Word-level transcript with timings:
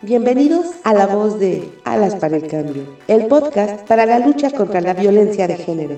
Bienvenidos 0.00 0.66
a 0.84 0.94
la 0.94 1.08
voz 1.08 1.40
de 1.40 1.72
Alas 1.84 2.14
para 2.14 2.36
el 2.36 2.46
Cambio, 2.46 2.84
el 3.08 3.26
podcast 3.26 3.84
para 3.88 4.06
la 4.06 4.20
lucha 4.20 4.48
contra 4.52 4.80
la 4.80 4.94
violencia 4.94 5.48
de 5.48 5.56
género. 5.56 5.96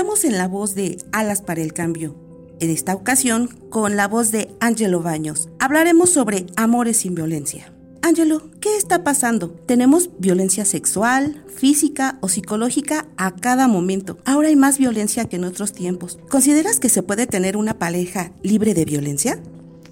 Estamos 0.00 0.24
en 0.24 0.38
la 0.38 0.48
voz 0.48 0.74
de 0.74 0.96
Alas 1.12 1.42
para 1.42 1.60
el 1.60 1.74
Cambio. 1.74 2.16
En 2.58 2.70
esta 2.70 2.94
ocasión, 2.94 3.48
con 3.68 3.96
la 3.96 4.08
voz 4.08 4.32
de 4.32 4.48
Angelo 4.58 5.02
Baños, 5.02 5.50
hablaremos 5.58 6.08
sobre 6.08 6.46
amores 6.56 6.96
sin 6.96 7.14
violencia. 7.14 7.70
Angelo, 8.00 8.50
¿qué 8.62 8.78
está 8.78 9.04
pasando? 9.04 9.50
Tenemos 9.50 10.08
violencia 10.18 10.64
sexual, 10.64 11.44
física 11.54 12.16
o 12.22 12.30
psicológica 12.30 13.08
a 13.18 13.36
cada 13.36 13.68
momento. 13.68 14.16
Ahora 14.24 14.48
hay 14.48 14.56
más 14.56 14.78
violencia 14.78 15.26
que 15.26 15.36
en 15.36 15.44
otros 15.44 15.74
tiempos. 15.74 16.18
¿Consideras 16.30 16.80
que 16.80 16.88
se 16.88 17.02
puede 17.02 17.26
tener 17.26 17.58
una 17.58 17.78
pareja 17.78 18.32
libre 18.42 18.72
de 18.72 18.86
violencia? 18.86 19.38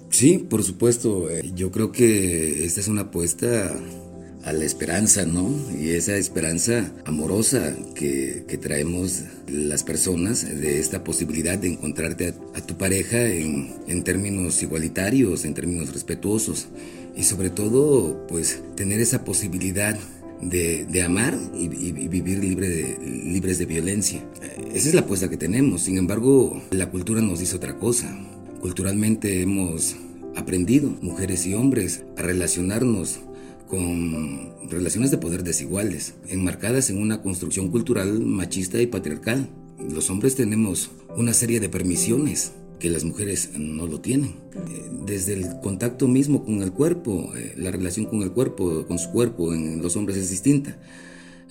Sí, 0.09 0.39
por 0.39 0.63
supuesto. 0.63 1.29
Eh, 1.29 1.51
Yo 1.53 1.69
creo 1.69 1.91
que 1.91 2.65
esta 2.65 2.79
es 2.79 2.87
una 2.87 3.01
apuesta 3.01 3.71
a 4.43 4.53
la 4.53 4.63
esperanza, 4.63 5.25
¿no? 5.25 5.49
Y 5.77 5.89
esa 5.89 6.15
esperanza 6.15 6.91
amorosa 7.05 7.75
que, 7.95 8.45
traemos 8.61 9.23
las 9.47 9.83
personas 9.83 10.43
de 10.43 10.79
esta 10.79 11.03
posibilidad 11.03 11.57
de 11.57 11.69
encontrarte 11.69 12.33
a, 12.53 12.61
tu 12.61 12.77
pareja 12.77 13.25
en, 13.25 13.73
en 13.87 14.03
términos 14.03 14.61
igualitarios, 14.61 15.45
en 15.45 15.53
términos 15.53 15.93
respetuosos 15.93 16.67
y 17.15 17.23
sobre 17.23 17.49
todo, 17.49 18.27
pues, 18.27 18.61
tener 18.75 18.99
esa 18.99 19.23
posibilidad 19.23 19.97
de, 20.41 20.85
de 20.85 21.01
amar 21.03 21.37
y, 21.53 21.67
vivir 21.67 22.39
libre 22.39 22.97
libres 23.03 23.59
de 23.59 23.65
violencia. 23.65 24.23
Esa 24.73 24.89
es 24.89 24.93
la 24.93 25.01
apuesta 25.01 25.29
que 25.29 25.37
tenemos. 25.37 25.83
Sin 25.83 25.97
embargo, 25.97 26.61
la 26.71 26.89
cultura 26.89 27.21
nos 27.21 27.39
dice 27.39 27.55
otra 27.55 27.77
cosa. 27.77 28.17
Culturalmente 28.61 29.41
hemos 29.41 29.95
aprendido, 30.35 30.95
mujeres 31.01 31.45
y 31.45 31.53
hombres, 31.53 32.03
a 32.17 32.21
relacionarnos 32.21 33.19
con 33.69 34.69
relaciones 34.69 35.11
de 35.11 35.19
poder 35.19 35.43
desiguales, 35.43 36.15
enmarcadas 36.27 36.89
en 36.89 36.97
una 36.97 37.21
construcción 37.21 37.69
cultural 37.69 38.19
machista 38.19 38.81
y 38.81 38.87
patriarcal. 38.87 39.49
Los 39.79 40.09
hombres 40.09 40.35
tenemos 40.35 40.91
una 41.15 41.33
serie 41.33 41.59
de 41.59 41.69
permisiones 41.69 42.51
que 42.79 42.89
las 42.89 43.03
mujeres 43.03 43.51
no 43.57 43.85
lo 43.87 44.01
tienen. 44.01 44.35
Eh, 44.55 44.89
Desde 45.05 45.33
el 45.33 45.59
contacto 45.61 46.07
mismo 46.07 46.43
con 46.43 46.61
el 46.61 46.71
cuerpo, 46.71 47.31
eh, 47.35 47.53
la 47.57 47.71
relación 47.71 48.05
con 48.05 48.23
el 48.23 48.31
cuerpo, 48.31 48.85
con 48.87 48.97
su 48.97 49.11
cuerpo 49.11 49.53
en 49.53 49.81
los 49.81 49.95
hombres 49.95 50.17
es 50.17 50.29
distinta. 50.29 50.77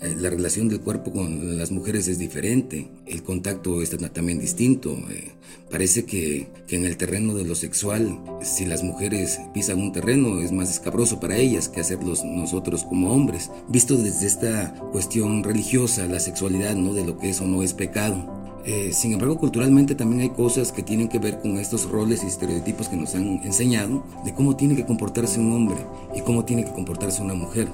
Eh, 0.00 0.14
La 0.18 0.30
relación 0.30 0.68
del 0.68 0.80
cuerpo 0.80 1.12
con 1.12 1.58
las 1.58 1.70
mujeres 1.72 2.06
es 2.08 2.18
diferente, 2.18 2.88
el 3.06 3.22
contacto 3.22 3.82
es 3.82 3.90
también 4.12 4.38
distinto. 4.38 4.96
eh, 5.10 5.32
Parece 5.70 6.04
que, 6.04 6.48
en 6.68 6.84
el 6.86 6.96
terreno 6.96 7.34
de 7.34 7.44
lo 7.44 7.54
sexual, 7.54 8.18
si 8.42 8.64
las 8.64 8.82
mujeres 8.82 9.38
pisan 9.52 9.80
un 9.80 9.92
terreno, 9.92 10.40
es 10.40 10.50
más 10.52 10.70
escabroso 10.70 11.20
para 11.20 11.36
ellas 11.36 11.68
que 11.68 11.80
hacerlos 11.80 12.24
nosotros 12.24 12.84
como 12.84 13.12
hombres. 13.12 13.50
Visto 13.68 13.96
desde 13.96 14.26
esta 14.26 14.74
cuestión 14.92 15.42
religiosa, 15.42 16.06
la 16.06 16.20
sexualidad, 16.20 16.74
¿no? 16.74 16.94
De 16.94 17.04
lo 17.04 17.18
que 17.18 17.30
es 17.30 17.40
o 17.40 17.46
no 17.46 17.62
es 17.62 17.74
pecado. 17.74 18.38
Eh, 18.64 18.92
sin 18.92 19.12
embargo, 19.12 19.38
culturalmente 19.38 19.94
también 19.94 20.22
hay 20.22 20.30
cosas 20.30 20.72
que 20.72 20.82
tienen 20.82 21.08
que 21.08 21.18
ver 21.18 21.40
con 21.40 21.58
estos 21.58 21.88
roles 21.88 22.22
y 22.22 22.26
estereotipos 22.26 22.88
que 22.88 22.96
nos 22.96 23.14
han 23.14 23.40
enseñado 23.44 24.04
de 24.24 24.34
cómo 24.34 24.56
tiene 24.56 24.76
que 24.76 24.86
comportarse 24.86 25.40
un 25.40 25.52
hombre 25.52 25.78
y 26.14 26.20
cómo 26.20 26.44
tiene 26.44 26.64
que 26.64 26.72
comportarse 26.72 27.22
una 27.22 27.34
mujer. 27.34 27.68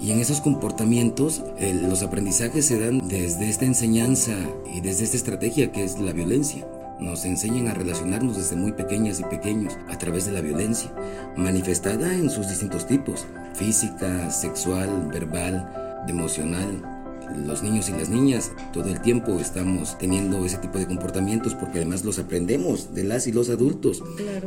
Y 0.00 0.12
en 0.12 0.18
esos 0.18 0.40
comportamientos, 0.40 1.42
los 1.82 2.02
aprendizajes 2.02 2.66
se 2.66 2.78
dan 2.78 3.06
desde 3.06 3.50
esta 3.50 3.66
enseñanza 3.66 4.32
y 4.72 4.80
desde 4.80 5.04
esta 5.04 5.18
estrategia 5.18 5.72
que 5.72 5.84
es 5.84 5.98
la 5.98 6.12
violencia. 6.12 6.66
Nos 6.98 7.26
enseñan 7.26 7.68
a 7.68 7.74
relacionarnos 7.74 8.36
desde 8.36 8.56
muy 8.56 8.72
pequeñas 8.72 9.20
y 9.20 9.24
pequeños 9.24 9.76
a 9.90 9.98
través 9.98 10.24
de 10.24 10.32
la 10.32 10.40
violencia, 10.40 10.90
manifestada 11.36 12.14
en 12.14 12.30
sus 12.30 12.48
distintos 12.48 12.86
tipos, 12.86 13.26
física, 13.54 14.30
sexual, 14.30 15.08
verbal, 15.12 16.04
emocional. 16.08 16.99
Los 17.46 17.62
niños 17.62 17.88
y 17.88 17.92
las 17.92 18.08
niñas 18.08 18.52
todo 18.72 18.88
el 18.88 19.00
tiempo 19.00 19.38
estamos 19.40 19.98
teniendo 19.98 20.44
ese 20.44 20.58
tipo 20.58 20.78
de 20.78 20.86
comportamientos 20.86 21.54
porque 21.54 21.78
además 21.78 22.04
los 22.04 22.18
aprendemos 22.18 22.94
de 22.94 23.04
las 23.04 23.26
y 23.26 23.32
los 23.32 23.50
adultos. 23.50 24.02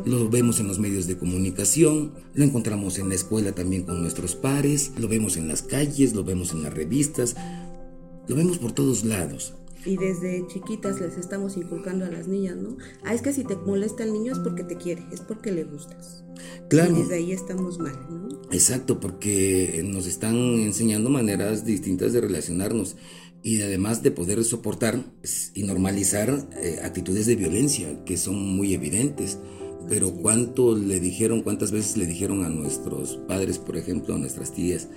Lo 0.05 0.29
vemos 0.29 0.59
en 0.59 0.67
los 0.67 0.79
medios 0.79 1.07
de 1.07 1.17
comunicación, 1.17 2.13
lo 2.33 2.43
encontramos 2.43 2.99
en 2.99 3.09
la 3.09 3.15
escuela 3.15 3.53
también 3.53 3.83
con 3.83 4.01
nuestros 4.01 4.35
pares, 4.35 4.91
lo 4.97 5.07
vemos 5.07 5.37
en 5.37 5.47
las 5.47 5.61
calles, 5.61 6.13
lo 6.13 6.23
vemos 6.23 6.51
en 6.51 6.63
las 6.63 6.73
revistas, 6.73 7.35
lo 8.27 8.35
vemos 8.35 8.57
por 8.57 8.71
todos 8.71 9.03
lados. 9.03 9.53
Y 9.85 9.97
desde 9.97 10.47
chiquitas 10.47 11.01
les 11.01 11.17
estamos 11.17 11.57
inculcando 11.57 12.05
a 12.05 12.09
las 12.09 12.27
niñas, 12.27 12.55
¿no? 12.55 12.77
Ah, 13.03 13.13
es 13.13 13.21
que 13.21 13.33
si 13.33 13.43
te 13.43 13.55
molesta 13.57 14.03
el 14.03 14.13
niño 14.13 14.31
es 14.31 14.39
porque 14.39 14.63
te 14.63 14.77
quiere, 14.77 15.05
es 15.11 15.19
porque 15.19 15.51
le 15.51 15.65
gustas. 15.65 16.23
Claro. 16.69 16.95
Y 16.95 17.01
desde 17.01 17.15
ahí 17.15 17.31
estamos 17.33 17.79
mal, 17.79 17.97
¿no? 18.09 18.32
Exacto, 18.51 18.99
porque 18.99 19.83
nos 19.85 20.05
están 20.05 20.35
enseñando 20.35 21.09
maneras 21.09 21.65
distintas 21.65 22.13
de 22.13 22.21
relacionarnos 22.21 22.95
y 23.41 23.61
además 23.61 24.01
de 24.01 24.11
poder 24.11 24.43
soportar 24.43 25.03
pues, 25.19 25.51
y 25.53 25.63
normalizar 25.63 26.47
eh, 26.61 26.79
actitudes 26.83 27.25
de 27.25 27.35
violencia 27.35 28.03
que 28.05 28.17
son 28.17 28.55
muy 28.55 28.73
evidentes. 28.73 29.37
Pero 29.89 30.13
cuánto 30.13 30.77
le 30.77 31.01
dijeron, 31.01 31.41
cuántas 31.41 31.71
veces 31.71 31.97
le 31.97 32.05
dijeron 32.05 32.45
a 32.45 32.49
nuestros 32.49 33.17
padres, 33.27 33.59
por 33.59 33.75
ejemplo, 33.75 34.15
a 34.15 34.17
nuestras 34.17 34.53
tías, 34.53 34.87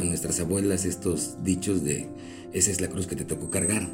a 0.00 0.02
nuestras 0.02 0.40
abuelas, 0.40 0.86
estos 0.86 1.36
dichos 1.44 1.84
de 1.84 2.08
esa 2.54 2.70
es 2.70 2.80
la 2.80 2.88
cruz 2.88 3.06
que 3.06 3.16
te 3.16 3.26
tocó 3.26 3.50
cargar. 3.50 3.86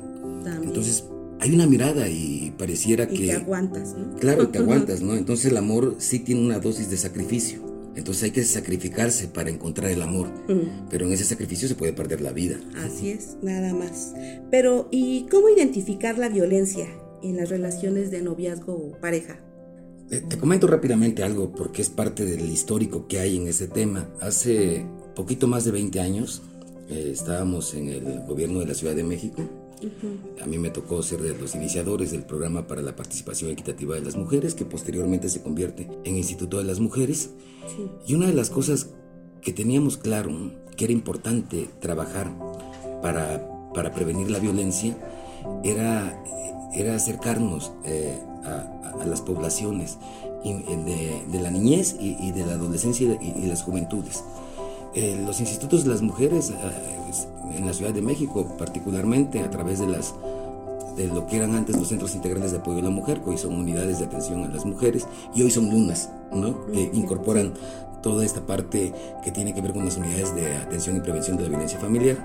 También. 0.44 0.62
Entonces 0.62 1.02
hay 1.40 1.52
una 1.52 1.66
mirada 1.66 2.08
y 2.08 2.54
pareciera 2.56 3.08
y 3.10 3.16
que... 3.16 3.26
te 3.26 3.32
aguantas, 3.32 3.94
¿no? 3.94 4.16
Claro, 4.18 4.48
te 4.48 4.58
aguantas, 4.60 5.00
¿no? 5.02 5.14
Entonces 5.14 5.46
el 5.46 5.56
amor 5.56 5.96
sí 5.98 6.20
tiene 6.20 6.42
una 6.42 6.60
dosis 6.60 6.90
de 6.90 6.96
sacrificio. 6.96 7.65
Entonces 7.96 8.24
hay 8.24 8.30
que 8.30 8.44
sacrificarse 8.44 9.28
para 9.28 9.50
encontrar 9.50 9.90
el 9.90 10.02
amor. 10.02 10.28
Pero 10.90 11.06
en 11.06 11.12
ese 11.12 11.24
sacrificio 11.24 11.66
se 11.66 11.74
puede 11.74 11.92
perder 11.92 12.20
la 12.20 12.32
vida. 12.32 12.60
Así 12.76 13.10
es, 13.10 13.36
nada 13.42 13.74
más. 13.74 14.14
Pero, 14.50 14.88
¿y 14.90 15.26
cómo 15.30 15.48
identificar 15.48 16.18
la 16.18 16.28
violencia 16.28 16.86
en 17.22 17.36
las 17.36 17.48
relaciones 17.48 18.10
de 18.10 18.22
noviazgo 18.22 18.74
o 18.74 19.00
pareja? 19.00 19.40
Eh, 20.10 20.22
Te 20.28 20.38
comento 20.38 20.66
rápidamente 20.66 21.22
algo 21.22 21.52
porque 21.52 21.82
es 21.82 21.88
parte 21.88 22.24
del 22.24 22.48
histórico 22.50 23.08
que 23.08 23.18
hay 23.18 23.36
en 23.36 23.48
ese 23.48 23.66
tema. 23.66 24.08
Hace 24.20 24.86
poquito 25.14 25.48
más 25.48 25.64
de 25.64 25.72
20 25.72 25.98
años 26.00 26.42
eh, 26.88 27.10
estábamos 27.12 27.74
en 27.74 27.88
el 27.88 28.20
gobierno 28.26 28.60
de 28.60 28.66
la 28.66 28.74
Ciudad 28.74 28.94
de 28.94 29.02
México. 29.04 29.42
A 30.42 30.46
mí 30.46 30.58
me 30.58 30.70
tocó 30.70 31.02
ser 31.02 31.20
de 31.20 31.36
los 31.36 31.54
iniciadores 31.54 32.10
del 32.10 32.22
programa 32.24 32.66
para 32.66 32.82
la 32.82 32.96
participación 32.96 33.50
equitativa 33.50 33.94
de 33.94 34.00
las 34.02 34.16
mujeres, 34.16 34.54
que 34.54 34.64
posteriormente 34.64 35.28
se 35.28 35.42
convierte 35.42 35.88
en 36.04 36.16
Instituto 36.16 36.58
de 36.58 36.64
las 36.64 36.80
Mujeres. 36.80 37.30
Y 38.06 38.14
una 38.14 38.26
de 38.26 38.32
las 38.32 38.48
cosas 38.50 38.90
que 39.42 39.52
teníamos 39.52 39.96
claro 39.96 40.30
que 40.76 40.84
era 40.84 40.92
importante 40.92 41.68
trabajar 41.80 42.32
para, 43.02 43.46
para 43.74 43.92
prevenir 43.92 44.30
la 44.30 44.38
violencia 44.38 44.96
era, 45.62 46.22
era 46.74 46.96
acercarnos 46.96 47.72
eh, 47.84 48.18
a, 48.44 49.04
las 49.06 49.20
poblaciones 49.20 49.98
y- 50.42 50.52
de, 50.54 51.22
de 51.30 51.40
la 51.40 51.50
niñez 51.50 51.96
y, 52.00 52.16
y 52.18 52.32
de 52.32 52.46
la 52.46 52.54
adolescencia 52.54 53.18
y, 53.20 53.46
las 53.46 53.62
juventudes. 53.62 54.24
Eh, 54.94 55.20
los 55.26 55.40
institutos 55.40 55.84
de 55.84 55.90
las 55.90 56.00
mujeres 56.02 56.50
eh, 56.50 56.54
en 57.54 57.66
la 57.66 57.72
Ciudad 57.72 57.92
de 57.92 58.02
México, 58.02 58.54
particularmente 58.58 59.40
a 59.40 59.50
través 59.50 59.78
de 59.78 59.86
las 59.88 60.14
de 60.96 61.08
lo 61.08 61.26
que 61.26 61.36
eran 61.36 61.54
antes 61.54 61.76
los 61.76 61.88
centros 61.88 62.14
integrales 62.14 62.52
de 62.52 62.58
apoyo 62.58 62.78
a 62.78 62.82
la 62.82 62.88
mujer, 62.90 63.20
que 63.20 63.28
hoy 63.28 63.36
son 63.36 63.52
unidades 63.54 63.98
de 63.98 64.06
atención 64.06 64.44
a 64.44 64.48
las 64.48 64.64
mujeres 64.64 65.06
y 65.34 65.42
hoy 65.42 65.50
son 65.50 65.68
lunas, 65.68 66.08
¿no? 66.32 66.64
Que 66.68 66.90
incorporan 66.94 67.52
toda 68.02 68.24
esta 68.24 68.40
parte 68.46 68.94
que 69.22 69.30
tiene 69.30 69.52
que 69.52 69.60
ver 69.60 69.74
con 69.74 69.84
las 69.84 69.98
unidades 69.98 70.34
de 70.34 70.54
atención 70.56 70.96
y 70.96 71.00
prevención 71.00 71.36
de 71.36 71.42
la 71.42 71.48
violencia 71.50 71.78
familiar. 71.78 72.16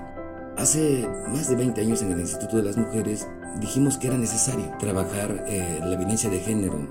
Hace 0.56 1.06
más 1.28 1.48
de 1.50 1.56
20 1.56 1.80
años 1.82 2.00
en 2.00 2.12
el 2.12 2.20
Instituto 2.20 2.56
de 2.56 2.62
las 2.62 2.78
Mujeres 2.78 3.26
dijimos 3.60 3.98
que 3.98 4.06
era 4.06 4.16
necesario 4.16 4.64
trabajar 4.78 5.44
eh, 5.48 5.80
la 5.84 5.96
violencia 5.96 6.30
de 6.30 6.40
género, 6.40 6.88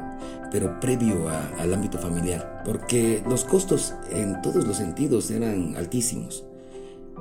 pero 0.51 0.80
previo 0.80 1.30
a- 1.30 1.48
al 1.60 1.74
ámbito 1.74 1.98
familiar, 1.98 2.62
porque 2.63 3.24
los 3.27 3.44
costos 3.44 3.95
en 4.12 4.39
todos 4.44 4.68
los 4.68 4.77
sentidos 4.77 5.31
eran 5.31 5.75
altísimos 5.77 6.44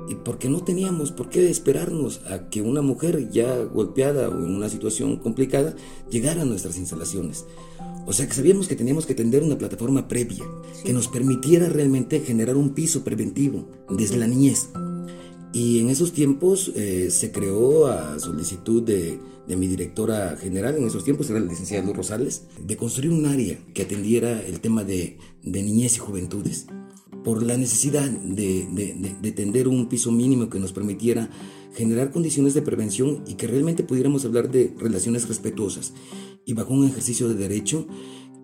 y 0.09 0.15
porque 0.15 0.49
no 0.49 0.63
teníamos 0.63 1.11
por 1.11 1.29
qué 1.29 1.49
esperarnos 1.49 2.21
a 2.29 2.49
que 2.49 2.61
una 2.61 2.81
mujer 2.81 3.29
ya 3.29 3.63
golpeada 3.63 4.29
o 4.29 4.33
en 4.33 4.55
una 4.55 4.69
situación 4.69 5.17
complicada 5.17 5.75
llegara 6.09 6.41
a 6.41 6.45
nuestras 6.45 6.77
instalaciones. 6.77 7.45
O 8.05 8.13
sea 8.13 8.27
que 8.27 8.33
sabíamos 8.33 8.67
que 8.67 8.75
teníamos 8.75 9.05
que 9.05 9.13
tender 9.13 9.43
una 9.43 9.57
plataforma 9.57 10.07
previa 10.07 10.43
que 10.83 10.93
nos 10.93 11.07
permitiera 11.07 11.69
realmente 11.69 12.19
generar 12.19 12.57
un 12.57 12.71
piso 12.71 13.03
preventivo 13.03 13.67
desde 13.89 14.17
la 14.17 14.27
niñez. 14.27 14.69
Y 15.53 15.79
en 15.79 15.89
esos 15.89 16.13
tiempos 16.13 16.71
eh, 16.75 17.09
se 17.11 17.31
creó 17.31 17.87
a 17.87 18.17
solicitud 18.19 18.81
de, 18.81 19.19
de, 19.47 19.55
mi 19.57 19.67
directora 19.67 20.37
general, 20.37 20.77
en 20.77 20.85
esos 20.85 21.03
tiempos 21.03 21.29
era 21.29 21.41
la 21.41 21.47
licenciada 21.47 21.85
Luz 21.85 21.97
Rosales, 21.97 22.43
de 22.65 22.77
construir 22.77 23.11
un 23.11 23.25
área 23.25 23.59
que 23.73 23.81
atendiera 23.81 24.41
el 24.41 24.61
tema 24.61 24.85
de, 24.85 25.17
de 25.43 25.61
niñez 25.61 25.95
y 25.97 25.99
juventudes, 25.99 26.67
por 27.23 27.43
la 27.43 27.57
necesidad 27.57 28.09
de, 28.09 28.67
de, 29.21 29.31
tender 29.31 29.67
un 29.67 29.87
piso 29.87 30.11
mínimo 30.11 30.49
que 30.49 30.59
nos 30.59 30.73
permitiera 30.73 31.29
generar 31.73 32.11
condiciones 32.11 32.53
de 32.53 32.61
prevención 32.61 33.23
y 33.27 33.35
que 33.35 33.47
realmente 33.47 33.83
pudiéramos 33.83 34.25
hablar 34.25 34.51
de 34.51 34.73
relaciones 34.77 35.27
respetuosas 35.27 35.93
y 36.45 36.53
bajo 36.53 36.73
un 36.73 36.87
ejercicio 36.87 37.29
de 37.29 37.35
derecho 37.35 37.87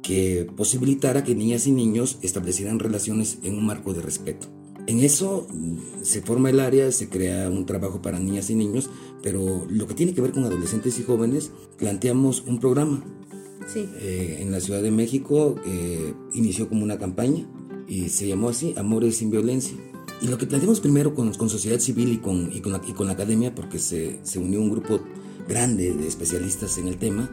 que 0.02 0.48
posibilitara 0.56 1.24
que 1.24 1.36
niñas 1.36 1.68
y 1.68 1.72
niños 1.72 2.20
establecieran 2.22 2.80
relaciones 2.80 3.40
en 3.44 3.56
un 3.56 3.66
marco 3.66 3.94
de 3.94 4.02
respeto. 4.02 4.48
En 4.86 5.00
eso 5.00 5.48
mm, 5.52 6.04
se 6.04 6.22
forma 6.22 6.50
el 6.50 6.60
área, 6.60 6.92
se 6.92 7.10
crea 7.10 7.50
un 7.50 7.66
trabajo 7.66 8.02
para 8.02 8.20
niñas 8.20 8.50
y 8.50 8.56
niños, 8.56 8.90
pero 9.22 9.66
lo 9.70 9.88
que 9.88 9.96
tiene 9.96 10.14
que 10.14 10.22
ver 10.22 10.32
con 10.32 10.46
adolescentes 10.46 10.98
y 11.00 11.04
jóvenes, 11.04 11.52
planteamos 11.78 12.44
un 12.48 12.60
programa. 12.60 13.04
Sí. 13.68 13.86
Eh, 14.00 14.38
en 14.40 14.52
la 14.52 14.62
Ciudad 14.62 14.82
de 14.82 14.92
México 14.92 15.56
eh, 15.66 16.14
inició 16.34 16.70
como 16.70 16.84
una 16.84 16.98
campaña 16.98 17.46
y 17.88 18.10
se 18.10 18.28
llamó 18.28 18.50
así, 18.50 18.74
Amores 18.78 19.18
sin 19.18 19.32
Violencia. 19.32 19.78
Y 20.22 20.28
lo 20.28 20.38
que 20.38 20.48
planteamos 20.48 20.80
primero 20.80 21.14
con, 21.14 21.34
con 21.34 21.50
sociedad 21.50 21.80
civil 21.80 22.14
y 22.14 22.18
con, 22.18 22.52
y 22.52 22.62
con, 22.62 22.72
la, 22.72 22.82
y 22.88 22.94
con 22.94 23.08
la 23.08 23.14
academia, 23.14 23.54
porque 23.54 23.80
se, 23.80 24.20
se 24.24 24.40
unió 24.40 24.60
un 24.60 24.72
grupo 24.72 25.00
grande 25.48 25.94
de 25.94 26.08
especialistas 26.08 26.78
en 26.78 26.88
el 26.88 26.98
tema, 26.98 27.30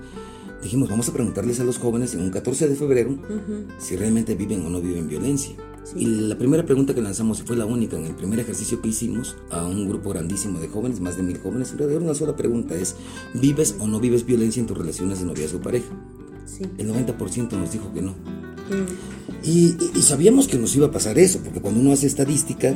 dijimos, 0.62 0.88
vamos 0.88 1.08
a 1.08 1.12
preguntarles 1.12 1.60
a 1.60 1.64
los 1.64 1.78
jóvenes 1.78 2.14
en 2.14 2.22
un 2.22 2.30
14 2.30 2.68
de 2.68 2.74
febrero 2.74 3.16
si 3.78 3.96
realmente 3.96 4.34
viven 4.34 4.64
o 4.64 4.70
no 4.70 4.80
viven 4.80 5.08
violencia. 5.08 5.54
Y 5.94 6.06
la 6.06 6.38
primera 6.38 6.64
pregunta 6.64 6.94
que 6.94 7.02
lanzamos, 7.02 7.40
y 7.40 7.42
fue 7.42 7.56
la 7.56 7.66
única 7.66 7.98
en 7.98 8.06
el 8.06 8.14
primer 8.14 8.40
ejercicio 8.40 8.80
que 8.80 8.88
hicimos 8.88 9.36
a 9.50 9.66
un 9.66 9.86
grupo 9.86 10.10
grandísimo 10.10 10.58
de 10.58 10.68
jóvenes, 10.68 11.00
más 11.00 11.18
de 11.18 11.22
mil 11.22 11.38
jóvenes, 11.38 11.72
en 11.72 11.78
realidad 11.78 12.02
una 12.02 12.14
sola 12.14 12.34
pregunta 12.34 12.74
es, 12.74 12.96
¿vives 13.34 13.76
o 13.78 13.86
no 13.86 14.00
vives 14.00 14.24
violencia 14.24 14.60
en 14.60 14.66
tus 14.66 14.78
relaciones 14.78 15.20
de 15.20 15.26
noviazgo 15.26 15.58
o 15.58 15.62
pareja? 15.62 15.86
Sí. 16.46 16.64
El 16.78 16.90
90% 16.90 17.52
nos 17.52 17.72
dijo 17.72 17.92
que 17.92 18.00
no. 18.00 18.12
Mm. 18.12 19.23
Y, 19.44 19.76
y, 19.94 20.02
sabíamos 20.02 20.48
que 20.48 20.56
nos 20.56 20.74
iba 20.74 20.86
a 20.86 20.90
pasar 20.90 21.18
eso, 21.18 21.40
porque 21.40 21.60
cuando 21.60 21.80
uno 21.80 21.92
hace 21.92 22.06
estadística 22.06 22.74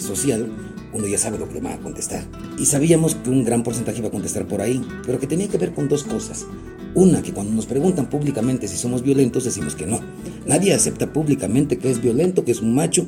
social, 0.00 0.50
uno 0.92 1.06
ya 1.06 1.18
sabe 1.18 1.38
lo 1.38 1.48
que 1.48 1.54
le 1.54 1.60
va 1.60 1.74
a 1.74 1.78
contestar. 1.78 2.24
Y 2.58 2.66
sabíamos 2.66 3.14
que 3.14 3.30
un 3.30 3.44
gran 3.44 3.62
porcentaje 3.62 3.98
iba 3.98 4.08
a 4.08 4.10
contestar 4.10 4.46
por 4.46 4.60
ahí, 4.60 4.80
pero 5.04 5.18
que 5.18 5.26
tenía 5.26 5.48
que 5.48 5.58
ver 5.58 5.72
con 5.74 5.88
dos 5.88 6.04
cosas. 6.04 6.46
Una, 6.94 7.22
que 7.22 7.32
cuando 7.32 7.52
nos 7.52 7.66
preguntan 7.66 8.08
públicamente 8.08 8.68
si 8.68 8.76
somos 8.76 9.02
violentos, 9.02 9.44
decimos 9.44 9.74
que 9.74 9.86
no. 9.86 10.00
Nadie 10.46 10.72
acepta 10.72 11.12
públicamente 11.12 11.78
que 11.78 11.90
es 11.90 12.00
violento, 12.00 12.44
que 12.44 12.52
es 12.52 12.60
un 12.60 12.74
macho 12.74 13.06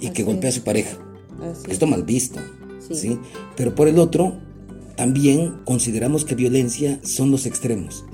y 0.00 0.10
que 0.10 0.22
golpea 0.22 0.50
a 0.50 0.52
su 0.52 0.62
pareja. 0.62 0.96
Esto 1.68 1.86
mal 1.86 2.04
visto. 2.04 2.40
Sí. 2.90 3.18
Pero 3.56 3.74
por 3.74 3.88
el 3.88 3.98
otro, 3.98 4.38
también 4.96 5.56
consideramos 5.64 6.24
que 6.24 6.34
violencia 6.34 6.98
son 7.02 7.30
los 7.30 7.44
extremos. 7.44 8.04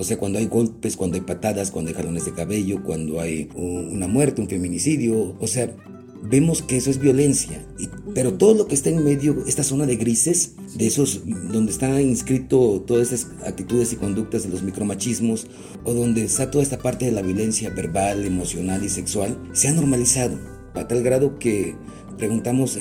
O 0.00 0.04
sea, 0.04 0.18
cuando 0.18 0.38
hay 0.38 0.46
golpes, 0.46 0.96
cuando 0.96 1.16
hay 1.16 1.20
patadas, 1.20 1.70
cuando 1.70 1.90
hay 1.90 1.94
jalones 1.94 2.24
de 2.24 2.32
cabello, 2.32 2.82
cuando 2.82 3.20
hay 3.20 3.50
una 3.54 4.06
muerte, 4.06 4.40
un 4.40 4.48
feminicidio. 4.48 5.36
O 5.38 5.46
sea, 5.46 5.76
vemos 6.22 6.62
que 6.62 6.78
eso 6.78 6.88
es 6.88 6.98
violencia. 6.98 7.62
pero 8.14 8.32
todo 8.32 8.54
lo 8.54 8.66
que 8.66 8.74
está 8.74 8.88
en 8.88 9.04
medio, 9.04 9.44
esta 9.46 9.62
zona 9.62 9.84
de 9.84 9.96
grises, 9.96 10.54
de 10.74 10.86
esos 10.86 11.20
donde 11.52 11.70
está 11.70 12.00
inscrito 12.00 12.82
todas 12.86 13.12
esas 13.12 13.30
actitudes 13.46 13.92
y 13.92 13.96
conductas 13.96 14.44
de 14.44 14.48
los 14.48 14.62
micromachismos, 14.62 15.46
o 15.84 15.92
donde 15.92 16.24
está 16.24 16.50
toda 16.50 16.64
esta 16.64 16.78
parte 16.78 17.04
de 17.04 17.12
la 17.12 17.20
violencia 17.20 17.68
verbal, 17.68 18.24
emocional 18.24 18.82
y 18.82 18.88
sexual, 18.88 19.38
se 19.52 19.68
ha 19.68 19.72
normalizado 19.72 20.38
a 20.72 20.88
tal 20.88 21.02
grado 21.02 21.38
que 21.38 21.74
preguntamos 22.16 22.78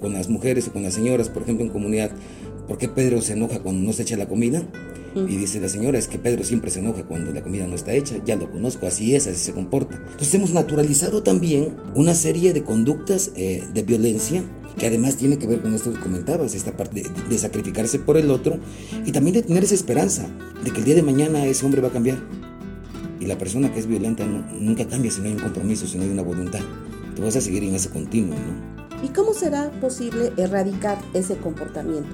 con 0.00 0.14
las 0.14 0.30
mujeres 0.30 0.66
o 0.68 0.72
con 0.72 0.82
las 0.82 0.94
señoras, 0.94 1.28
por 1.28 1.42
ejemplo, 1.42 1.66
en 1.66 1.70
comunidad, 1.70 2.10
¿por 2.66 2.78
qué 2.78 2.88
Pedro 2.88 3.20
se 3.20 3.34
enoja 3.34 3.60
cuando 3.60 3.86
no 3.86 3.92
se 3.92 4.02
echa 4.02 4.16
la 4.16 4.28
comida? 4.28 4.66
Y 5.14 5.36
dice 5.36 5.60
la 5.60 5.68
señora, 5.68 5.98
es 5.98 6.08
que 6.08 6.18
Pedro 6.18 6.42
siempre 6.42 6.70
se 6.70 6.80
enoja 6.80 7.04
cuando 7.04 7.32
la 7.32 7.42
comida 7.42 7.66
no 7.66 7.76
está 7.76 7.92
hecha, 7.92 8.16
ya 8.24 8.36
lo 8.36 8.50
conozco, 8.50 8.86
así 8.86 9.14
es, 9.14 9.26
así 9.26 9.38
se 9.38 9.52
comporta. 9.52 9.96
Entonces 9.96 10.34
hemos 10.34 10.52
naturalizado 10.52 11.22
también 11.22 11.76
una 11.94 12.14
serie 12.14 12.52
de 12.52 12.64
conductas 12.64 13.30
eh, 13.36 13.62
de 13.72 13.82
violencia 13.82 14.42
que 14.78 14.88
además 14.88 15.16
tiene 15.16 15.38
que 15.38 15.46
ver 15.46 15.60
con 15.60 15.72
esto 15.72 15.92
que 15.92 16.00
comentabas, 16.00 16.54
esta 16.54 16.76
parte 16.76 17.04
de, 17.28 17.38
sacrificarse 17.38 18.00
por 18.00 18.16
el 18.16 18.30
otro 18.30 18.58
y 19.04 19.12
también 19.12 19.34
de 19.34 19.42
tener 19.42 19.62
esa 19.62 19.74
esperanza 19.74 20.26
de 20.64 20.70
que 20.72 20.78
el 20.78 20.84
día 20.84 20.94
de 20.96 21.02
mañana 21.02 21.46
ese 21.46 21.64
hombre 21.64 21.80
va 21.80 21.88
a 21.88 21.92
cambiar. 21.92 22.18
Y 23.20 23.26
la 23.26 23.38
persona 23.38 23.72
que 23.72 23.78
es 23.78 23.86
violenta 23.86 24.26
nunca 24.26 24.86
cambia 24.86 25.10
si 25.10 25.20
no 25.20 25.28
hay 25.28 25.34
un 25.34 25.40
compromiso, 25.40 25.86
si 25.86 25.96
no 25.96 26.02
hay 26.02 26.10
una 26.10 26.22
voluntad. 26.22 26.60
Tú 27.14 27.22
vas 27.22 27.36
a 27.36 27.40
seguir 27.40 27.62
en 27.62 27.74
ese 27.74 27.88
continuo, 27.88 28.34
¿no? 28.34 28.74
¿Y 29.04 29.08
cómo 29.08 29.32
será 29.32 29.70
posible 29.80 30.32
erradicar 30.36 30.98
ese 31.14 31.36
comportamiento? 31.36 32.08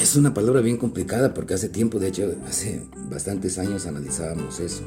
Es 0.00 0.16
una 0.16 0.34
palabra 0.34 0.60
bien 0.60 0.76
complicada 0.76 1.34
porque 1.34 1.54
hace 1.54 1.68
tiempo, 1.68 1.98
de 1.98 2.08
hecho, 2.08 2.34
hace 2.46 2.82
bastantes 3.10 3.58
años 3.58 3.86
analizábamos 3.86 4.60
eso, 4.60 4.82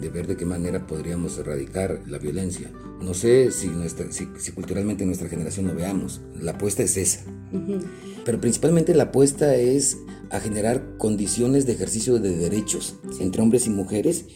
de 0.00 0.08
ver 0.10 0.26
de 0.26 0.36
qué 0.36 0.44
manera 0.44 0.86
podríamos 0.86 1.38
erradicar 1.38 2.02
la 2.06 2.18
violencia. 2.18 2.70
No 3.00 3.14
sé 3.14 3.50
si, 3.50 3.68
nuestra, 3.68 4.06
si, 4.12 4.52
culturalmente 4.52 5.06
nuestra 5.06 5.28
generación 5.28 5.66
lo 5.66 5.74
veamos, 5.74 6.20
la 6.40 6.52
apuesta 6.52 6.82
es 6.82 6.96
esa. 6.96 7.20
Pero 8.24 8.40
principalmente 8.40 8.94
la 8.94 9.04
apuesta 9.04 9.56
es 9.56 9.98
a 10.30 10.40
generar 10.40 10.96
condiciones 10.98 11.66
de 11.66 11.72
ejercicio 11.72 12.18
de 12.18 12.36
derechos 12.36 12.96
entre 13.20 13.42
hombres 13.42 13.66
y 13.66 13.70
mujeres 13.70 14.26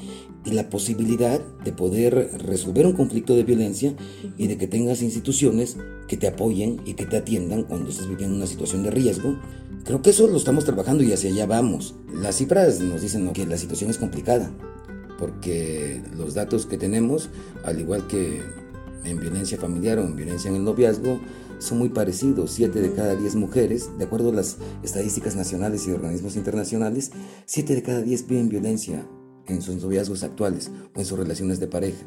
y 0.46 0.52
la 0.52 0.70
posibilidad 0.70 1.40
de 1.64 1.72
poder 1.72 2.30
resolver 2.46 2.86
un 2.86 2.92
conflicto 2.92 3.34
de 3.34 3.42
violencia 3.42 3.94
y 4.38 4.46
de 4.46 4.56
que 4.56 4.68
tengas 4.68 5.02
instituciones 5.02 5.76
que 6.06 6.16
te 6.16 6.28
apoyen 6.28 6.80
y 6.86 6.94
que 6.94 7.04
te 7.04 7.16
atiendan 7.16 7.64
cuando 7.64 7.90
estás 7.90 8.08
viviendo 8.08 8.36
una 8.36 8.46
situación 8.46 8.84
de 8.84 8.92
riesgo. 8.92 9.36
Creo 9.86 10.02
que 10.02 10.10
eso 10.10 10.26
lo 10.26 10.36
estamos 10.36 10.64
trabajando 10.64 11.04
y 11.04 11.12
hacia 11.12 11.30
allá 11.30 11.46
vamos. 11.46 11.94
Las 12.12 12.38
cifras 12.38 12.80
nos 12.80 13.02
dicen 13.02 13.32
que 13.32 13.46
la 13.46 13.56
situación 13.56 13.88
es 13.88 13.98
complicada, 13.98 14.50
porque 15.16 16.02
los 16.16 16.34
datos 16.34 16.66
que 16.66 16.76
tenemos, 16.76 17.30
al 17.62 17.78
igual 17.78 18.08
que 18.08 18.42
en 19.04 19.20
violencia 19.20 19.58
familiar 19.58 20.00
o 20.00 20.02
en 20.04 20.16
violencia 20.16 20.50
en 20.50 20.56
el 20.56 20.64
noviazgo, 20.64 21.20
son 21.60 21.78
muy 21.78 21.90
parecidos. 21.90 22.50
Siete 22.50 22.80
de 22.80 22.94
cada 22.94 23.14
diez 23.14 23.36
mujeres, 23.36 23.88
de 23.96 24.06
acuerdo 24.06 24.30
a 24.30 24.34
las 24.34 24.56
estadísticas 24.82 25.36
nacionales 25.36 25.86
y 25.86 25.92
organismos 25.92 26.34
internacionales, 26.34 27.12
siete 27.44 27.76
de 27.76 27.82
cada 27.82 28.02
diez 28.02 28.26
viven 28.26 28.48
violencia 28.48 29.06
en 29.46 29.62
sus 29.62 29.80
noviazgos 29.80 30.24
actuales 30.24 30.68
o 30.96 30.98
en 30.98 31.06
sus 31.06 31.16
relaciones 31.16 31.60
de 31.60 31.68
pareja. 31.68 32.04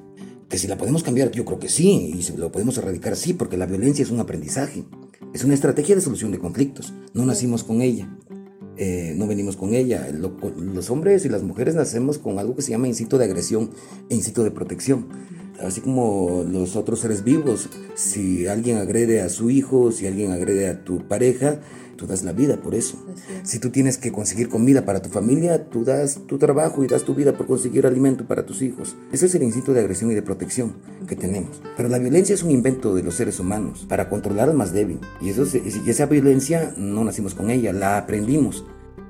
Que 0.50 0.58
si 0.58 0.68
la 0.68 0.78
podemos 0.78 1.04
cambiar, 1.04 1.32
yo 1.32 1.46
creo 1.46 1.60
que 1.60 1.70
sí, 1.70 2.12
y 2.14 2.24
si 2.24 2.36
lo 2.36 2.52
podemos 2.52 2.78
erradicar, 2.78 3.16
sí, 3.16 3.34
porque 3.34 3.56
la 3.56 3.68
violencia 3.68 4.04
es 4.04 4.12
un 4.12 4.20
aprendizaje, 4.20 4.84
es 5.34 5.44
una 5.44 5.54
estrategia 5.54 5.96
de 5.96 6.02
solución 6.02 6.32
de 6.32 6.40
conflictos. 6.40 6.94
No 7.14 7.26
nacimos 7.26 7.64
con 7.64 7.82
ella, 7.82 8.10
eh, 8.78 9.14
no 9.18 9.28
venimos 9.28 9.58
con 9.58 9.74
ella. 9.74 10.08
los 10.12 10.90
hombres 10.90 11.26
y 11.26 11.30
las 11.30 11.44
mujeres 11.44 11.76
nacemos 11.76 12.18
con 12.18 12.40
algo 12.40 12.56
que 12.56 12.62
se 12.62 12.72
llama 12.72 12.88
instinto 12.88 13.18
de 13.18 13.26
agresión 13.26 13.72
e 14.10 14.16
instinto 14.16 14.44
de 14.44 14.52
protección. 14.52 15.08
Así 15.64 15.82
como 15.82 16.46
los 16.50 16.76
otros 16.76 17.00
seres 17.00 17.24
vivos, 17.24 17.70
si 17.96 18.48
alguien 18.48 18.78
agrede 18.78 19.22
a 19.22 19.30
su 19.30 19.50
hijo, 19.50 19.92
si 19.92 20.08
alguien 20.08 20.32
agrede 20.32 20.70
a 20.70 20.84
tu 20.84 21.08
pareja, 21.08 21.60
tú 22.00 22.08
das 22.08 22.24
la 22.24 22.32
vida 22.32 22.58
por 22.58 22.76
eso. 22.76 22.98
Si 23.44 23.60
tú 23.60 23.70
tienes 23.70 23.98
que 23.98 24.12
conseguir 24.12 24.48
comida 24.48 24.86
para 24.86 25.02
tu 25.02 25.10
familia, 25.10 25.66
tú 25.70 25.84
das 25.84 26.22
tu 26.28 26.38
trabajo 26.38 26.84
y 26.84 26.88
das 26.88 27.04
tu 27.04 27.14
vida 27.14 27.34
por 27.34 27.46
conseguir 27.46 27.86
alimento 27.86 28.26
para 28.26 28.46
tus 28.46 28.62
hijos. 28.62 28.96
Ese 29.12 29.26
es 29.26 29.36
el 29.36 29.44
instinto 29.44 29.74
de 29.74 29.82
agresión 29.82 30.10
y 30.12 30.16
de 30.16 30.22
protección 30.22 30.76
que 31.08 31.18
tenemos. 31.18 31.62
Pero 31.76 31.90
la 31.90 32.00
violencia 32.00 32.34
es 32.34 32.42
un 32.42 32.52
invento 32.52 32.96
de 32.96 33.04
los 33.04 33.16
seres 33.16 33.40
humanos 33.40 33.86
para 33.90 34.08
controlar 34.08 34.50
al 34.50 34.56
más 34.56 34.72
débil. 34.72 35.00
Y, 35.20 35.30
eso, 35.30 35.46
y 35.54 35.90
esa 35.90 36.06
violencia 36.06 36.74
no 36.78 37.04
nacimos 37.04 37.36
con 37.36 37.50
ella, 37.50 37.74
la 37.74 37.98
aprendimos. 37.98 38.66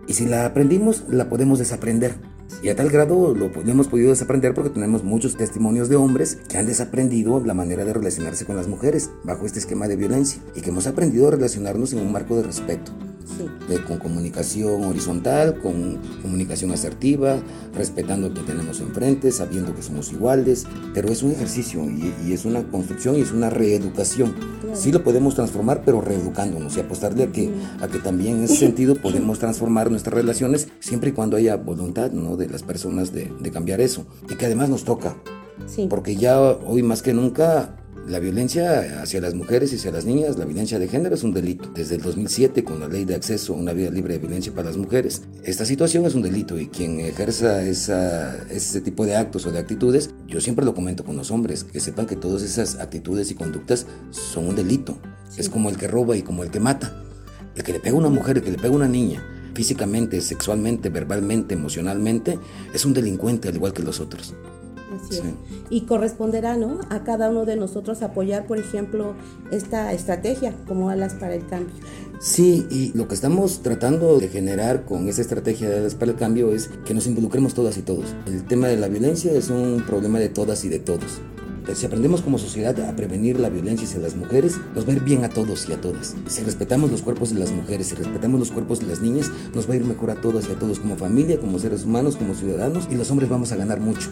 Y 0.07 0.13
si 0.13 0.25
la 0.25 0.47
aprendimos, 0.47 1.03
la 1.07 1.29
podemos 1.29 1.59
desaprender. 1.59 2.15
Y 2.61 2.69
a 2.69 2.75
tal 2.75 2.89
grado 2.89 3.33
lo, 3.33 3.51
hemos 3.65 3.87
podido 3.87 4.09
desaprender 4.09 4.53
porque 4.53 4.69
tenemos 4.69 5.03
muchos 5.03 5.37
testimonios 5.37 5.89
de 5.89 5.95
hombres 5.95 6.37
que 6.49 6.57
han 6.57 6.65
desaprendido 6.65 7.39
la 7.45 7.53
manera 7.53 7.85
de 7.85 7.93
relacionarse 7.93 8.45
con 8.45 8.55
las 8.55 8.67
mujeres 8.67 9.11
bajo 9.23 9.45
este 9.45 9.59
esquema 9.59 9.87
de 9.87 9.95
violencia 9.95 10.41
y 10.55 10.61
que 10.61 10.69
hemos 10.69 10.87
aprendido 10.87 11.27
a 11.27 11.31
relacionarnos 11.31 11.93
en 11.93 11.99
un 11.99 12.11
marco 12.11 12.35
de 12.35 12.43
respeto. 12.43 12.91
Con 13.87 13.99
comunicación 13.99 14.83
horizontal, 14.83 15.59
con 15.59 15.97
comunicación 16.21 16.71
asertiva, 16.71 17.37
respetando 17.75 18.27
a 18.27 18.33
quien 18.33 18.45
tenemos 18.45 18.79
enfrente, 18.79 19.31
sabiendo 19.31 19.75
que 19.75 19.81
somos 19.81 20.11
iguales, 20.11 20.65
pero 20.93 21.09
es 21.09 21.23
un 21.23 21.31
ejercicio 21.31 21.83
y, 21.89 22.33
es 22.33 22.45
una 22.45 22.63
construcción 22.63 23.15
y 23.17 23.21
es 23.21 23.31
una 23.31 23.49
reeducación. 23.49 24.33
Sí 24.73 24.91
lo 24.91 25.03
podemos 25.03 25.35
transformar, 25.35 25.83
pero 25.83 26.01
reeducándonos 26.01 26.77
y 26.77 26.79
apostarle 26.79 27.23
a 27.23 27.31
que, 27.31 27.51
a 27.81 27.87
que 27.87 27.99
también 27.99 28.37
en 28.37 28.43
ese 28.43 28.55
sentido 28.65 28.95
podemos 28.95 29.39
transformar 29.39 29.89
nuestras 29.91 30.13
relaciones 30.13 30.67
siempre 30.79 31.09
y 31.09 31.13
cuando 31.13 31.37
haya 31.37 31.55
voluntad 31.55 32.11
¿no? 32.11 32.37
de 32.37 32.49
las 32.49 32.63
personas 32.63 33.13
de, 33.13 33.31
de 33.39 33.51
cambiar 33.51 33.81
eso 33.81 34.05
y 34.29 34.35
que 34.35 34.45
además 34.45 34.69
nos 34.69 34.83
toca. 34.83 35.15
Porque 35.89 36.15
ya 36.15 36.39
hoy 36.39 36.83
más 36.83 37.01
que 37.01 37.13
nunca 37.13 37.78
La 38.09 38.17
violencia 38.17 39.03
hacia 39.03 39.21
las 39.21 39.35
mujeres 39.35 39.71
y 39.71 39.75
hacia 39.75 39.91
las 39.91 40.03
niñas, 40.03 40.35
la 40.39 40.45
violencia 40.45 40.79
de 40.79 40.87
género 40.87 41.13
es 41.13 41.21
un 41.21 41.31
delito. 41.31 41.69
Desde 41.75 41.93
el 41.93 42.01
2007, 42.01 42.63
con 42.63 42.79
la 42.79 42.87
ley 42.87 43.05
de 43.05 43.13
acceso 43.13 43.53
a 43.53 43.57
una 43.57 43.71
vida 43.71 43.91
libre 43.91 44.13
de 44.13 44.19
violencia 44.19 44.51
para 44.51 44.69
las 44.69 44.77
mujeres, 44.77 45.21
esta 45.43 45.63
situación 45.63 46.07
es 46.07 46.15
un 46.15 46.23
delito 46.23 46.57
y 46.57 46.69
quien 46.69 47.01
ejerza 47.01 47.61
esa, 47.61 48.35
ese 48.49 48.81
tipo 48.81 49.05
de 49.05 49.15
actos 49.15 49.45
o 49.45 49.51
de 49.51 49.59
actitudes, 49.59 50.09
yo 50.27 50.41
siempre 50.41 50.65
lo 50.65 50.73
comento 50.73 51.05
con 51.05 51.17
los 51.17 51.29
hombres, 51.29 51.63
que 51.63 51.79
sepan 51.79 52.07
que 52.07 52.15
todas 52.15 52.41
esas 52.41 52.79
actitudes 52.79 53.29
y 53.29 53.35
conductas 53.35 53.85
son 54.09 54.47
un 54.47 54.55
delito. 54.55 54.97
Es 55.37 55.47
como 55.47 55.69
el 55.69 55.77
que 55.77 55.87
roba 55.87 56.17
y 56.17 56.23
como 56.23 56.41
el 56.41 56.49
que 56.49 56.59
mata. 56.59 57.03
El 57.55 57.61
que 57.61 57.73
le 57.73 57.79
pega 57.79 57.95
a 57.95 57.99
una 57.99 58.09
mujer, 58.09 58.37
el 58.37 58.43
que 58.43 58.49
le 58.49 58.57
pega 58.57 58.73
a 58.73 58.77
una 58.77 58.87
niña, 58.87 59.23
físicamente, 59.53 60.19
sexualmente, 60.21 60.89
verbalmente, 60.89 61.53
emocionalmente, 61.53 62.39
es 62.73 62.85
un 62.85 62.93
delincuente 62.95 63.49
al 63.49 63.55
igual 63.55 63.73
que 63.73 63.83
los 63.83 63.99
otros. 63.99 64.33
Y 65.69 65.81
corresponderá 65.81 66.57
¿no? 66.57 66.79
a 66.89 67.03
cada 67.03 67.29
uno 67.29 67.45
de 67.45 67.55
nosotros 67.55 68.01
apoyar, 68.01 68.47
por 68.47 68.57
ejemplo, 68.57 69.13
esta 69.51 69.93
estrategia 69.93 70.53
como 70.67 70.89
Alas 70.89 71.13
para 71.13 71.35
el 71.35 71.45
Cambio. 71.47 71.75
Sí, 72.19 72.67
y 72.69 72.91
lo 72.97 73.07
que 73.07 73.15
estamos 73.15 73.61
tratando 73.61 74.19
de 74.19 74.27
generar 74.27 74.85
con 74.85 75.07
esa 75.07 75.21
estrategia 75.21 75.69
de 75.69 75.77
Alas 75.77 75.95
para 75.95 76.11
el 76.11 76.17
Cambio 76.17 76.53
es 76.53 76.69
que 76.85 76.93
nos 76.93 77.07
involucremos 77.07 77.53
todas 77.53 77.77
y 77.77 77.81
todos. 77.81 78.13
El 78.25 78.43
tema 78.45 78.67
de 78.67 78.77
la 78.77 78.89
violencia 78.89 79.31
es 79.31 79.49
un 79.49 79.83
problema 79.87 80.19
de 80.19 80.29
todas 80.29 80.65
y 80.65 80.69
de 80.69 80.79
todos. 80.79 81.21
Si 81.73 81.85
aprendemos 81.85 82.21
como 82.21 82.39
sociedad 82.39 82.77
a 82.81 82.95
prevenir 82.95 83.39
la 83.39 83.49
violencia 83.49 83.87
hacia 83.87 83.99
las 83.99 84.15
mujeres, 84.15 84.57
nos 84.73 84.87
va 84.87 84.93
a 84.93 84.95
ir 84.95 85.03
bien 85.03 85.23
a 85.23 85.29
todos 85.29 85.69
y 85.69 85.73
a 85.73 85.79
todas. 85.79 86.15
Si 86.27 86.43
respetamos 86.43 86.89
los 86.89 87.03
cuerpos 87.03 87.31
de 87.31 87.39
las 87.39 87.51
mujeres, 87.51 87.87
si 87.87 87.95
respetamos 87.95 88.39
los 88.39 88.51
cuerpos 88.51 88.79
de 88.79 88.87
las 88.87 89.01
niñas, 89.01 89.31
nos 89.53 89.69
va 89.69 89.73
a 89.73 89.77
ir 89.77 89.85
mejor 89.85 90.09
a 90.09 90.15
todas 90.15 90.49
y 90.49 90.51
a 90.51 90.57
todos 90.57 90.79
como 90.79 90.95
familia, 90.95 91.39
como 91.39 91.59
seres 91.59 91.83
humanos, 91.83 92.17
como 92.17 92.33
ciudadanos, 92.33 92.87
y 92.89 92.95
los 92.95 93.11
hombres 93.11 93.29
vamos 93.29 93.51
a 93.51 93.55
ganar 93.55 93.79
mucho 93.79 94.09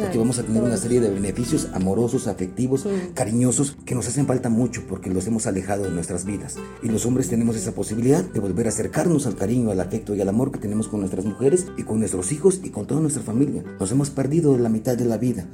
porque 0.00 0.18
vamos 0.18 0.38
a 0.38 0.42
tener 0.42 0.62
una 0.62 0.76
serie 0.76 1.00
de 1.00 1.10
beneficios 1.10 1.68
amorosos, 1.72 2.26
afectivos, 2.26 2.86
cariñosos, 3.14 3.76
que 3.84 3.94
nos 3.94 4.08
hacen 4.08 4.26
falta 4.26 4.48
mucho 4.48 4.82
porque 4.88 5.10
los 5.10 5.26
hemos 5.26 5.46
alejado 5.46 5.84
de 5.84 5.90
nuestras 5.90 6.24
vidas. 6.24 6.56
Y 6.82 6.88
los 6.88 7.06
hombres 7.06 7.28
tenemos 7.28 7.56
esa 7.56 7.72
posibilidad 7.72 8.24
de 8.24 8.40
volver 8.40 8.66
a 8.66 8.70
acercarnos 8.70 9.26
al 9.26 9.36
cariño, 9.36 9.70
al 9.70 9.80
afecto 9.80 10.14
y 10.14 10.20
al 10.20 10.28
amor 10.28 10.52
que 10.52 10.58
tenemos 10.58 10.88
con 10.88 11.00
nuestras 11.00 11.24
mujeres 11.24 11.66
y 11.76 11.82
con 11.84 11.98
nuestros 12.00 12.32
hijos 12.32 12.60
y 12.62 12.70
con 12.70 12.86
toda 12.86 13.00
nuestra 13.00 13.22
familia. 13.22 13.62
Nos 13.78 13.92
hemos 13.92 14.10
perdido 14.10 14.58
la 14.58 14.68
mitad 14.68 14.96
de 14.96 15.04
la 15.04 15.18
vida. 15.18 15.46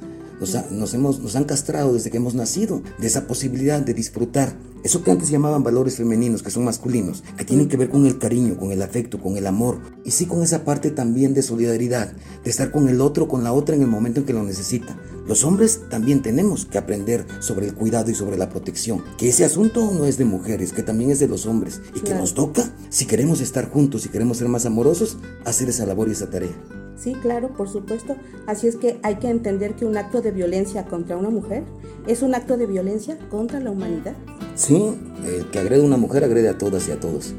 Nos, 0.71 0.93
hemos, 0.95 1.19
nos 1.19 1.35
han 1.35 1.43
castrado 1.43 1.93
desde 1.93 2.09
que 2.09 2.17
hemos 2.17 2.33
nacido 2.33 2.81
de 2.97 3.05
esa 3.05 3.27
posibilidad 3.27 3.79
de 3.79 3.93
disfrutar. 3.93 4.55
Eso 4.83 5.03
que 5.03 5.11
antes 5.11 5.29
llamaban 5.29 5.63
valores 5.63 5.97
femeninos, 5.97 6.41
que 6.41 6.49
son 6.49 6.65
masculinos, 6.65 7.23
que 7.37 7.45
tienen 7.45 7.67
que 7.67 7.77
ver 7.77 7.89
con 7.89 8.07
el 8.07 8.17
cariño, 8.17 8.57
con 8.57 8.71
el 8.71 8.81
afecto, 8.81 9.19
con 9.19 9.37
el 9.37 9.45
amor. 9.45 9.77
Y 10.03 10.09
sí 10.09 10.25
con 10.25 10.41
esa 10.41 10.65
parte 10.65 10.89
también 10.89 11.35
de 11.35 11.43
solidaridad, 11.43 12.11
de 12.43 12.49
estar 12.49 12.71
con 12.71 12.89
el 12.89 13.01
otro, 13.01 13.27
con 13.27 13.43
la 13.43 13.53
otra 13.53 13.75
en 13.75 13.83
el 13.83 13.87
momento 13.87 14.21
en 14.21 14.25
que 14.25 14.33
lo 14.33 14.41
necesita. 14.41 14.97
Los 15.27 15.43
hombres 15.43 15.81
también 15.91 16.23
tenemos 16.23 16.65
que 16.65 16.79
aprender 16.79 17.27
sobre 17.39 17.67
el 17.67 17.75
cuidado 17.75 18.09
y 18.09 18.15
sobre 18.15 18.37
la 18.37 18.49
protección. 18.49 19.03
Que 19.19 19.29
ese 19.29 19.45
asunto 19.45 19.91
no 19.91 20.05
es 20.05 20.17
de 20.17 20.25
mujeres, 20.25 20.73
que 20.73 20.81
también 20.81 21.11
es 21.11 21.19
de 21.19 21.27
los 21.27 21.45
hombres. 21.45 21.81
Y 21.93 21.99
que 21.99 22.15
nos 22.15 22.33
toca, 22.33 22.67
si 22.89 23.05
queremos 23.05 23.41
estar 23.41 23.69
juntos, 23.69 24.01
si 24.01 24.09
queremos 24.09 24.37
ser 24.37 24.47
más 24.47 24.65
amorosos, 24.65 25.19
hacer 25.45 25.69
esa 25.69 25.85
labor 25.85 26.09
y 26.09 26.13
esa 26.13 26.31
tarea. 26.31 26.80
Sí, 26.97 27.13
claro, 27.13 27.49
por 27.49 27.69
supuesto. 27.69 28.15
Así 28.47 28.67
es 28.67 28.75
que 28.75 28.99
hay 29.03 29.15
que 29.15 29.29
entender 29.29 29.75
que 29.75 29.85
un 29.85 29.97
acto 29.97 30.21
de 30.21 30.31
violencia 30.31 30.85
contra 30.85 31.17
una 31.17 31.29
mujer 31.29 31.63
es 32.07 32.21
un 32.21 32.35
acto 32.35 32.57
de 32.57 32.65
violencia 32.65 33.17
contra 33.29 33.59
la 33.59 33.71
humanidad. 33.71 34.13
Sí, 34.55 34.95
el 35.25 35.49
que 35.49 35.59
agrede 35.59 35.81
a 35.81 35.85
una 35.85 35.97
mujer 35.97 36.23
agrede 36.23 36.49
a 36.49 36.57
todas 36.57 36.87
y 36.87 36.91
a 36.91 36.99
todos. 36.99 37.33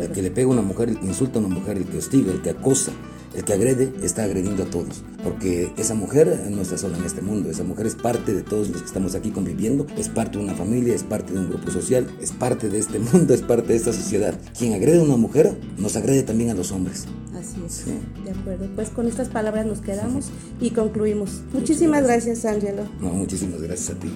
El 0.00 0.10
que 0.10 0.22
le 0.22 0.30
pega 0.30 0.48
a 0.48 0.50
una 0.50 0.62
mujer, 0.62 0.90
insulta 1.02 1.38
a 1.38 1.42
una 1.42 1.54
mujer, 1.54 1.78
el 1.78 1.86
que 1.86 1.98
hostiga, 1.98 2.30
el 2.30 2.42
que 2.42 2.50
acosa, 2.50 2.92
el 3.36 3.44
que 3.44 3.52
agrede 3.52 3.92
está 4.02 4.24
agrediendo 4.24 4.62
a 4.62 4.66
todos, 4.66 5.02
porque 5.22 5.72
esa 5.76 5.94
mujer 5.94 6.46
no 6.50 6.62
está 6.62 6.78
sola 6.78 6.96
en 6.96 7.04
este 7.04 7.20
mundo, 7.20 7.50
esa 7.50 7.64
mujer 7.64 7.86
es 7.86 7.94
parte 7.94 8.34
de 8.34 8.42
todos 8.42 8.70
los 8.70 8.80
que 8.80 8.86
estamos 8.86 9.14
aquí 9.14 9.30
conviviendo, 9.30 9.86
es 9.98 10.08
parte 10.08 10.38
de 10.38 10.44
una 10.44 10.54
familia, 10.54 10.94
es 10.94 11.02
parte 11.02 11.34
de 11.34 11.40
un 11.40 11.48
grupo 11.48 11.70
social, 11.70 12.06
es 12.20 12.32
parte 12.32 12.70
de 12.70 12.78
este 12.78 12.98
mundo, 13.12 13.34
es 13.34 13.42
parte 13.42 13.68
de 13.68 13.76
esta 13.76 13.92
sociedad. 13.92 14.34
Quien 14.58 14.72
agrede 14.72 15.00
a 15.00 15.02
una 15.02 15.16
mujer 15.16 15.54
nos 15.76 15.96
agrede 15.96 16.22
también 16.22 16.50
a 16.50 16.54
los 16.54 16.72
hombres. 16.72 17.04
Así 17.46 17.62
es. 17.64 18.24
De 18.24 18.30
acuerdo. 18.30 18.68
Pues 18.74 18.90
con 18.90 19.06
estas 19.06 19.28
palabras 19.28 19.66
nos 19.66 19.80
quedamos 19.80 20.30
y 20.60 20.70
concluimos. 20.70 21.42
Muchísimas 21.52 22.04
gracias, 22.04 22.44
Ángelo. 22.44 22.82
No, 23.00 23.10
muchísimas 23.10 23.60
gracias 23.62 23.96
a 23.96 24.00
ti. 24.00 24.10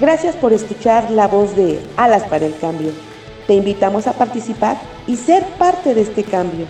Gracias 0.00 0.36
por 0.36 0.52
escuchar 0.52 1.10
la 1.10 1.26
voz 1.26 1.56
de 1.56 1.80
Alas 1.96 2.22
para 2.28 2.46
el 2.46 2.56
Cambio. 2.58 2.92
Te 3.48 3.54
invitamos 3.54 4.06
a 4.06 4.12
participar 4.12 4.80
y 5.08 5.16
ser 5.16 5.44
parte 5.58 5.92
de 5.92 6.02
este 6.02 6.22
cambio. 6.22 6.66